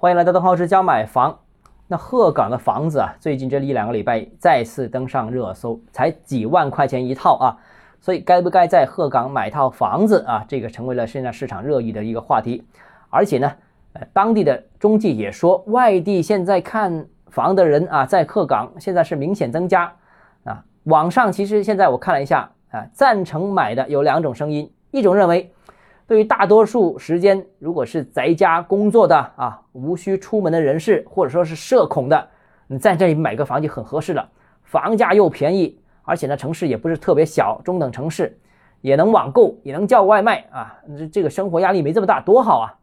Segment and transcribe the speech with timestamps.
[0.00, 1.40] 欢迎来到邓浩之家买房。
[1.86, 7.58] 那鹤岗的房子啊，最近这一两个礼拜再次登上热搜，才几万块钱一套啊，
[8.00, 10.42] 所以该不该在鹤岗买套房子啊？
[10.48, 12.64] 这个成为了现在市场热议的一个话题。
[13.10, 13.52] 而且呢，
[13.92, 19.92] 呃，当地的中介也说，外地现在看房的人啊，在鹤岗现在是明显增加
[20.44, 20.64] 啊。
[20.84, 25.52] 网上其实现在我看了一下啊，赞成买的有两种声音，一种认为。
[26.10, 32.28] 对于大多数时间，如果是在家工作的啊，无需出门的人士，或者说是社恐的，
[32.66, 34.28] 你在这里买个房就很合适了。
[34.64, 38.36] 房价又便宜，而且呢，城市也不是特别小，中等城市，
[38.80, 42.74] 也能网购，也能叫外卖啊，这这个生活压力没这么大，多好啊！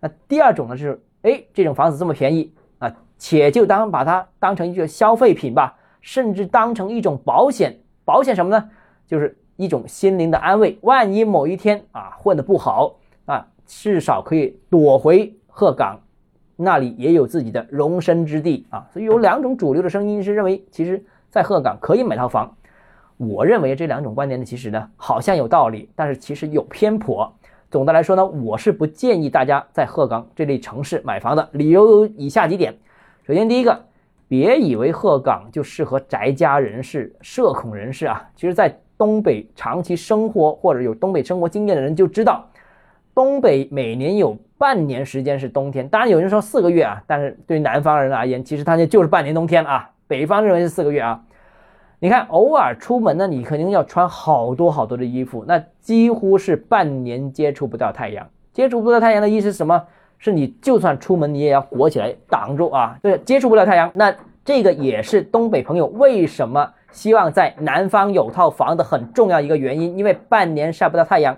[0.00, 8.68] 那第二种呢，是哎，这种房子这么便宜啊，且就当把它当成一个消费品吧，甚至当成一种保险，保险什么呢？
[9.06, 9.38] 就是。
[9.58, 12.94] 一种心灵的安慰，万一某一天啊混得不好
[13.26, 15.98] 啊，至少可以躲回鹤岗，
[16.54, 18.86] 那里也有自己的容身之地啊。
[18.92, 22.54] 所以有两种主流的声音是认为，其实，在鹤岗可以买套房。
[23.16, 27.34] 我认为这两种观点呢，其实呢好像有道理，但是其实有偏颇。
[27.68, 32.72] 总的来说呢，我是不建议大家在鹤岗这类城市买房的，理由有以下几点。
[33.26, 33.84] 首先，第一个，
[34.28, 42.44] 别以为鹤岗就适合宅家人士、社恐人士啊，其实，在东北长期生活或者有东北生活经验的人就知道，
[43.14, 45.88] 东北每年有半年时间是冬天。
[45.88, 49.88] 当然有人说四个月啊，但是对南方人而言，其实它就就是半年冬天啊。
[50.08, 51.22] 北方认为是四个月啊。
[52.00, 58.26] 你看，偶尔出门呢，你肯定要穿好多好多的衣服，那几乎是半年接触不到太阳。
[58.52, 59.84] 接触不到太阳的意思是什么？
[60.18, 62.98] 是你就算出门，你也要裹起来挡住啊。
[63.00, 64.12] 对，接触不了太阳，那
[64.44, 66.72] 这个也是东北朋友为什么？
[66.90, 71.36] 希望在南方有套房的很重要一个原因，因为半年晒不到太阳，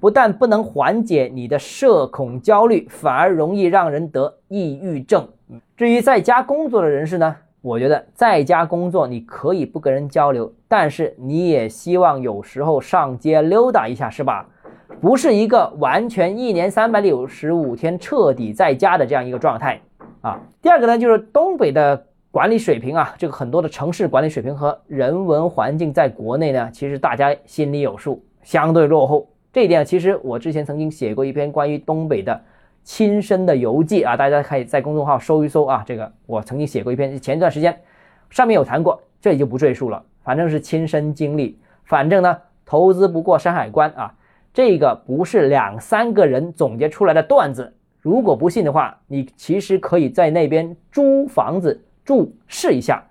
[0.00, 5.28] 不但不能缓解你的社恐焦虑，反而容易让人得抑郁症。
[5.76, 14.46] 至于在家工作的人士呢，我觉得在家工作你可以不跟人交流，但是你也希望有时候上街溜达一下，是吧？
[15.00, 19.80] 不是一个完全一年三百六十五天彻底在家的这样一个状态
[20.20, 20.40] 啊。
[20.62, 22.06] 第二个呢，就是东北的。
[22.34, 29.28] 管理水平啊，这个很多的城市管理水平和人文环境，在国内呢，其实大家心里有数，相对落后。
[29.52, 32.42] 这一点，其实我之前曾经写过一篇关于东北的
[32.82, 35.84] 亲身的游记啊，大家可以在公众号搜一搜啊。
[35.86, 37.80] 这个我曾经写过一篇，前一段时间
[38.30, 40.02] 上面有谈过，这里就不赘述了。
[40.24, 44.12] 反正是亲身经历，反正呢，投资不过山海关啊，
[44.52, 47.72] 这个不是两三个人总结出来的段子。
[48.00, 51.80] 如果不信的话，你其实可以在那边租房子。
[52.04, 53.02] 住试一下，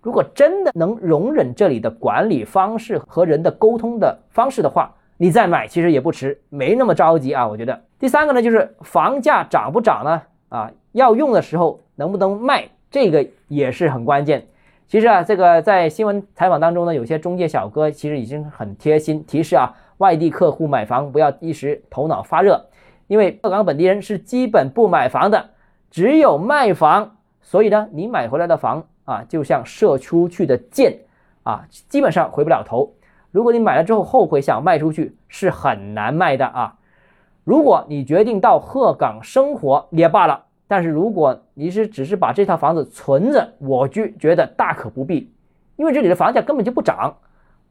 [0.00, 7.46] 如果真的能容忍这里的管理方式和人的沟通的方式的话，你再买其实也不迟，没那么着急啊。
[7.46, 10.22] 我觉得第三个呢，就是房价涨不涨呢？
[10.48, 14.46] 啊，要用的时候能不能卖，这个也是很关键。
[14.88, 22.66] 其实啊，这个在新闻采访当中呢，有些中介小哥其实已经很贴心提示啊，外地客户买房不要一时头脑发热，
[23.06, 25.50] 因为鹤岗本地人是基本不买房的，
[25.90, 27.16] 只有卖房。
[27.42, 30.96] 所以呢，你买回来的房啊，就像射出去的箭
[31.42, 32.92] 啊，基本上回不了头。
[33.30, 36.76] 如果你买了之后后悔想卖出去，是很难卖的啊。
[37.44, 45.30] 如果你决定到鹤岗生活也罢了，但是如果你是只是把这套房子存着，我就觉得大可不必，
[45.76, 47.16] 因为这里的房价根本就不涨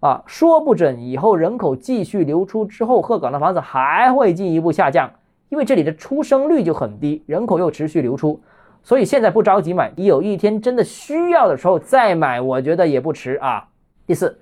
[0.02, 5.10] 啊，说不准以后人口继续流出之后，鹤岗的房子还会进一步下降，
[5.50, 8.42] 因为这里的出生率就很低，人口又持续流出。
[8.84, 13.68] 所以现在不着急买，你有一天真的需要的时候再买，我觉得也不迟啊。
[14.08, 14.40] 第四，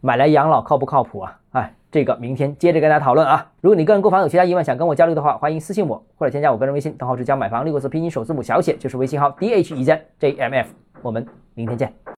[0.00, 1.38] 买来养老靠不靠谱啊？
[1.52, 3.46] 哎，这个明天接着跟大家讨论啊。
[3.60, 10.68] 如果你个人购房有其他疑问，想跟我交流的话，欢迎私信我或者添加我个人微信，账号是教买房六个字拼音首字母小写，就是微信号 d h e z j m f。
[11.02, 12.04] 我们明天见。